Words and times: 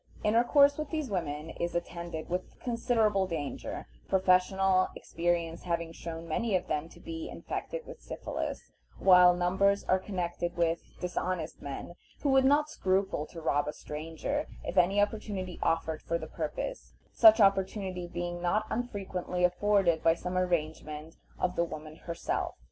Intercourse 0.23 0.79
with 0.79 0.89
these 0.89 1.11
women 1.11 1.51
is 1.51 1.75
attended 1.75 2.27
with 2.27 2.59
considerable 2.59 3.27
danger, 3.27 3.85
professional 4.09 4.87
experience 4.95 5.61
having 5.61 5.91
shown 5.91 6.27
many 6.27 6.55
of 6.55 6.65
them 6.65 6.89
to 6.89 6.99
be 6.99 7.29
infected 7.29 7.85
with 7.85 8.01
syphilis, 8.01 8.71
while 8.97 9.35
numbers 9.35 9.83
are 9.83 9.99
connected 9.99 10.57
with 10.57 10.81
dishonest 10.99 11.61
men 11.61 11.93
who 12.23 12.29
would 12.31 12.45
not 12.45 12.67
scruple 12.67 13.27
to 13.27 13.39
rob 13.41 13.67
a 13.67 13.73
stranger, 13.73 14.47
if 14.63 14.75
any 14.75 14.99
opportunity 14.99 15.59
offered 15.61 16.01
for 16.01 16.17
the 16.17 16.25
purpose, 16.25 16.95
such 17.13 17.39
opportunity 17.39 18.07
being 18.07 18.41
not 18.41 18.65
unfrequently 18.71 19.43
afforded 19.43 20.01
by 20.01 20.15
some 20.15 20.35
arrangement 20.35 21.13
of 21.37 21.55
the 21.55 21.63
woman 21.63 21.97
herself. 22.07 22.55